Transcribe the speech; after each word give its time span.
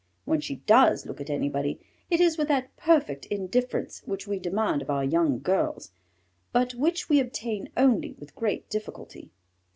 When 0.25 0.41
she 0.41 0.55
does 0.55 1.05
look 1.05 1.21
at 1.21 1.29
anybody 1.29 1.79
it 2.09 2.19
is 2.19 2.35
with 2.35 2.47
that 2.47 2.75
perfect 2.75 3.27
indifference 3.27 4.01
which 4.07 4.25
we 4.25 4.39
demand 4.39 4.81
of 4.81 4.89
our 4.89 5.03
young 5.03 5.39
girls, 5.39 5.91
but 6.51 6.73
which 6.73 7.07
we 7.07 7.19
obtain 7.19 7.69
only 7.77 8.13
with 8.13 8.33
great 8.33 8.67
difficulty. 8.67 9.29